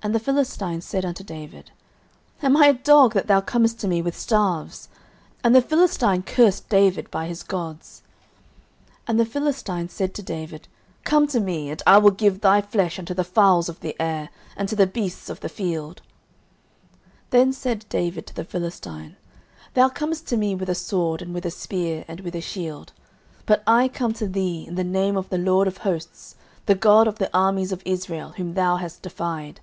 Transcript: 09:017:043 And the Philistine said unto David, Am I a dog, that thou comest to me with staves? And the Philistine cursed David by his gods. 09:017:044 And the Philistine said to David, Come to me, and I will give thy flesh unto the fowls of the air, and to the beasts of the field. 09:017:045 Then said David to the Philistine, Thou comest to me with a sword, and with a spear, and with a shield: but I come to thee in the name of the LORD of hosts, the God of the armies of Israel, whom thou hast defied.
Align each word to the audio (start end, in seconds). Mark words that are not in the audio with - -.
09:017:043 0.00 0.06
And 0.06 0.14
the 0.14 0.20
Philistine 0.20 0.80
said 0.80 1.04
unto 1.04 1.24
David, 1.24 1.70
Am 2.40 2.56
I 2.56 2.66
a 2.66 2.72
dog, 2.72 3.14
that 3.14 3.26
thou 3.26 3.40
comest 3.40 3.80
to 3.80 3.88
me 3.88 4.00
with 4.00 4.16
staves? 4.16 4.88
And 5.42 5.56
the 5.56 5.60
Philistine 5.60 6.22
cursed 6.22 6.68
David 6.68 7.10
by 7.10 7.26
his 7.26 7.42
gods. 7.42 8.04
09:017:044 8.90 8.94
And 9.08 9.20
the 9.20 9.24
Philistine 9.24 9.88
said 9.88 10.14
to 10.14 10.22
David, 10.22 10.68
Come 11.02 11.26
to 11.26 11.40
me, 11.40 11.68
and 11.70 11.82
I 11.84 11.98
will 11.98 12.12
give 12.12 12.40
thy 12.42 12.60
flesh 12.62 13.00
unto 13.00 13.12
the 13.12 13.24
fowls 13.24 13.68
of 13.68 13.80
the 13.80 13.96
air, 14.00 14.28
and 14.56 14.68
to 14.68 14.76
the 14.76 14.86
beasts 14.86 15.28
of 15.28 15.40
the 15.40 15.48
field. 15.48 16.00
09:017:045 17.30 17.30
Then 17.30 17.52
said 17.52 17.84
David 17.88 18.26
to 18.28 18.34
the 18.36 18.44
Philistine, 18.44 19.16
Thou 19.74 19.88
comest 19.88 20.28
to 20.28 20.36
me 20.36 20.54
with 20.54 20.68
a 20.70 20.76
sword, 20.76 21.20
and 21.22 21.34
with 21.34 21.44
a 21.44 21.50
spear, 21.50 22.04
and 22.06 22.20
with 22.20 22.36
a 22.36 22.40
shield: 22.40 22.92
but 23.46 23.64
I 23.66 23.88
come 23.88 24.12
to 24.12 24.28
thee 24.28 24.64
in 24.64 24.76
the 24.76 24.84
name 24.84 25.16
of 25.16 25.28
the 25.28 25.38
LORD 25.38 25.66
of 25.66 25.78
hosts, 25.78 26.36
the 26.66 26.76
God 26.76 27.08
of 27.08 27.18
the 27.18 27.36
armies 27.36 27.72
of 27.72 27.82
Israel, 27.84 28.34
whom 28.36 28.54
thou 28.54 28.76
hast 28.76 29.02
defied. 29.02 29.58